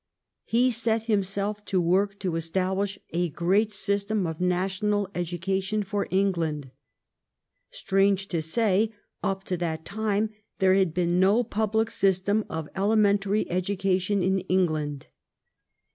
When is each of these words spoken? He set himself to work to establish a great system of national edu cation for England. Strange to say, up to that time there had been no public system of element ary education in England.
He 0.45 0.71
set 0.71 1.03
himself 1.03 1.63
to 1.65 1.79
work 1.79 2.17
to 2.21 2.35
establish 2.35 2.97
a 3.11 3.29
great 3.29 3.71
system 3.71 4.25
of 4.25 4.41
national 4.41 5.05
edu 5.13 5.39
cation 5.39 5.83
for 5.83 6.07
England. 6.09 6.71
Strange 7.69 8.27
to 8.29 8.41
say, 8.41 8.91
up 9.21 9.43
to 9.43 9.57
that 9.57 9.85
time 9.85 10.31
there 10.57 10.73
had 10.73 10.95
been 10.95 11.19
no 11.19 11.43
public 11.43 11.91
system 11.91 12.45
of 12.49 12.67
element 12.73 13.27
ary 13.27 13.47
education 13.51 14.23
in 14.23 14.39
England. 14.39 15.05